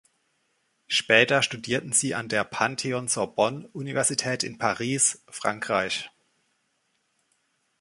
[0.87, 6.09] Später studierten sie an der Pantheon-Sorbonne Universität in Paris, Frankreich.